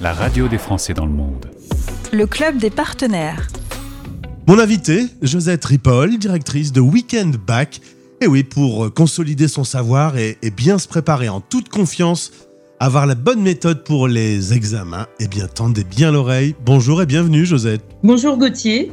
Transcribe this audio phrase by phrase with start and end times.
[0.00, 1.50] la radio des Français dans le monde.
[2.12, 3.48] Le club des partenaires.
[4.46, 7.80] Mon invité, Josette Ripoll, directrice de Weekend Back.
[8.20, 12.32] Et oui, pour consolider son savoir et, et bien se préparer en toute confiance,
[12.80, 16.54] avoir la bonne méthode pour les examens, eh bien tendez bien l'oreille.
[16.64, 17.82] Bonjour et bienvenue Josette.
[18.02, 18.92] Bonjour Gauthier.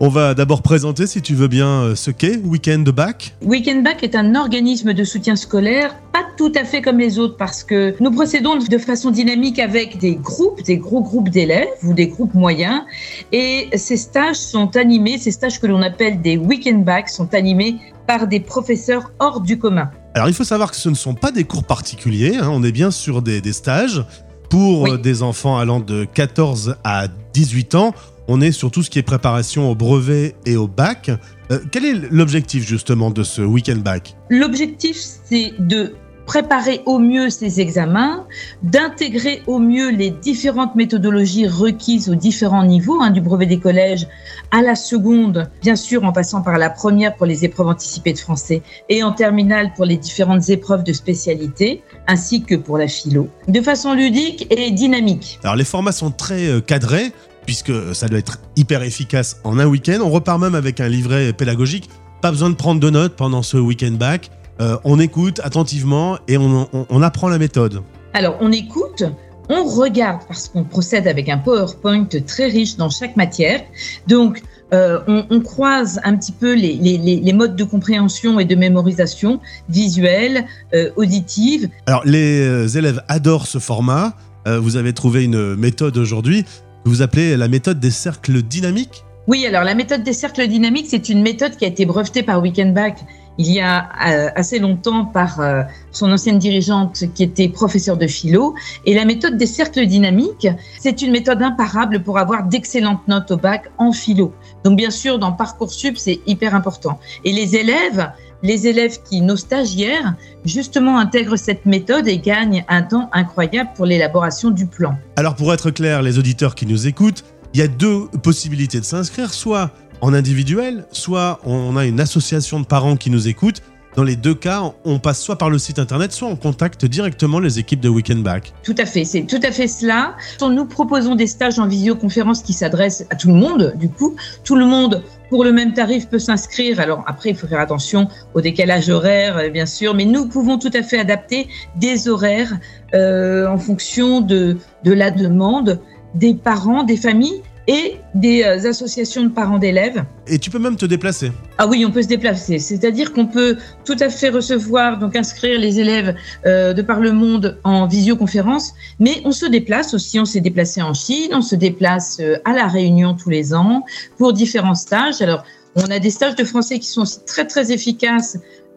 [0.00, 3.34] On va d'abord présenter, si tu veux bien, euh, ce qu'est Weekend Back.
[3.42, 7.36] Weekend Back est un organisme de soutien scolaire, pas tout à fait comme les autres,
[7.36, 11.94] parce que nous procédons de façon dynamique avec des groupes, des gros groupes d'élèves ou
[11.94, 12.82] des groupes moyens.
[13.30, 17.76] Et ces stages sont animés, ces stages que l'on appelle des Weekend Back sont animés
[18.06, 19.90] par des professeurs hors du commun.
[20.14, 22.72] Alors il faut savoir que ce ne sont pas des cours particuliers, hein, on est
[22.72, 24.04] bien sur des, des stages
[24.50, 24.90] pour Oui.
[24.92, 27.94] euh, des enfants allant de 14 à 18 ans.
[28.28, 31.10] On est sur tout ce qui est préparation au brevet et au bac.
[31.50, 35.94] Euh, quel est l'objectif justement de ce Weekend Back L'objectif, c'est de
[36.32, 38.24] préparer au mieux ces examens,
[38.62, 44.08] d'intégrer au mieux les différentes méthodologies requises aux différents niveaux, hein, du brevet des collèges
[44.50, 48.18] à la seconde, bien sûr en passant par la première pour les épreuves anticipées de
[48.18, 53.28] français et en terminale pour les différentes épreuves de spécialité, ainsi que pour la philo,
[53.46, 55.38] de façon ludique et dynamique.
[55.44, 57.12] Alors les formats sont très euh, cadrés,
[57.44, 59.98] puisque ça doit être hyper efficace en un week-end.
[60.02, 61.90] On repart même avec un livret pédagogique.
[62.22, 64.30] Pas besoin de prendre de notes pendant ce Weekend Back.
[64.60, 67.82] Euh, on écoute attentivement et on, on- on apprend la méthode.
[68.14, 69.02] Alors, on écoute,
[69.48, 73.60] on regarde parce qu'on procède avec un PowerPoint très riche dans chaque matière.
[74.06, 74.42] Donc,
[74.72, 78.44] euh, on, on croise un petit peu les, les- les- les modes de compréhension et
[78.44, 81.68] de mémorisation visuelle, euh, auditive.
[81.86, 84.14] Alors les élèves adorent ce format.
[84.46, 89.04] Euh, vous avez trouvé une méthode aujourd'hui que vous appelez la méthode des cercles dynamiques?
[89.28, 92.40] Oui, alors la méthode des cercles dynamiques, c'est une méthode qui a été brevetée par
[92.42, 92.98] Weekend Back
[93.38, 98.06] il y a euh, assez longtemps par euh, son ancienne dirigeante qui était professeure de
[98.06, 98.54] philo.
[98.84, 100.48] Et la méthode des cercles dynamiques,
[100.78, 104.32] c'est une méthode imparable pour avoir d'excellentes notes au bac en philo.
[104.64, 106.98] Donc bien sûr, dans Parcoursup, c'est hyper important.
[107.24, 112.82] Et les élèves, les élèves qui, nos stagiaires, justement intègrent cette méthode et gagnent un
[112.82, 114.96] temps incroyable pour l'élaboration du plan.
[115.16, 118.84] Alors pour être clair, les auditeurs qui nous écoutent, il y a deux possibilités de
[118.84, 119.70] s'inscrire, soit
[120.02, 123.62] en individuel, soit on a une association de parents qui nous écoutent.
[123.94, 127.38] Dans les deux cas, on passe soit par le site internet, soit on contacte directement
[127.38, 128.52] les équipes de Weekend Back.
[128.64, 130.16] Tout à fait, c'est tout à fait cela.
[130.40, 134.16] Nous proposons des stages en visioconférence qui s'adressent à tout le monde, du coup.
[134.44, 136.80] Tout le monde, pour le même tarif, peut s'inscrire.
[136.80, 140.58] Alors après, il faut faire attention au décalage horaire, euh, bien sûr, mais nous pouvons
[140.58, 142.58] tout à fait adapter des horaires
[142.94, 145.80] euh, en fonction de la demande
[146.14, 150.04] des parents, des familles et des euh, associations de parents d'élèves.
[150.26, 151.32] Et tu peux même te déplacer.
[151.58, 152.58] Ah oui, on peut se déplacer.
[152.58, 156.14] C'est-à-dire qu'on peut tout à fait recevoir, donc inscrire les élèves
[156.46, 160.18] euh, de par le monde en visioconférence, mais on se déplace aussi.
[160.18, 163.84] On s'est déplacé en Chine, on se déplace euh, à la Réunion tous les ans
[164.18, 165.20] pour différents stages.
[165.20, 168.36] Alors, on a des stages de français qui sont aussi très très efficaces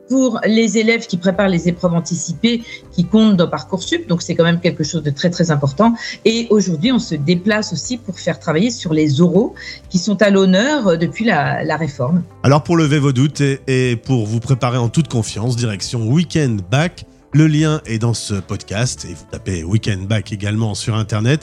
[0.10, 2.62] pour les élèves qui préparent les épreuves anticipées
[2.92, 4.08] qui comptent dans Parcoursup.
[4.08, 5.96] Donc, c'est quand même quelque chose de très très important.
[6.26, 9.56] Et aujourd'hui, on se déplace aussi pour faire travailler sur les oraux
[9.90, 12.24] qui sont à l'honneur euh, depuis la, la réforme.
[12.44, 16.62] Alors pour lever vos doutes et, et pour vous préparer en toute confiance, direction Weekend
[16.70, 17.06] Back.
[17.34, 21.42] Le lien est dans ce podcast et vous tapez Weekend Back également sur Internet.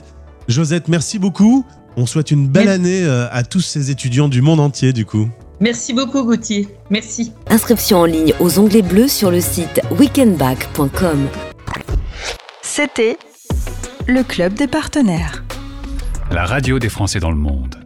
[0.48, 1.66] Josette, merci beaucoup.
[1.96, 2.80] On souhaite une belle Merci.
[2.80, 5.28] année euh, à tous ces étudiants du monde entier du coup.
[5.62, 6.66] Merci beaucoup, Gauthier.
[6.90, 7.32] Merci.
[7.48, 11.28] Inscription en ligne aux onglets bleus sur le site weekendback.com.
[12.62, 13.16] C'était
[14.08, 15.44] le club des partenaires.
[16.32, 17.81] La radio des Français dans le monde.